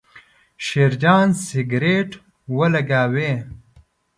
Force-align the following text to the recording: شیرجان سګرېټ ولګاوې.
شیرجان 0.65 1.27
سګرېټ 1.45 2.09
ولګاوې. 2.55 3.31